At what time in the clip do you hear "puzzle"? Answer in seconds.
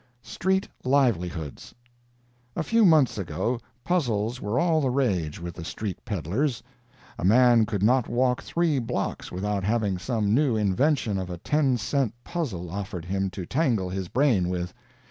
12.23-12.71